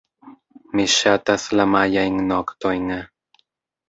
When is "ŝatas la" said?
0.93-1.65